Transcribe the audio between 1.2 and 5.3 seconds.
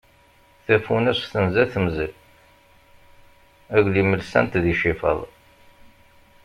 tenza temzel, aglim lsan-t d icifaḍ.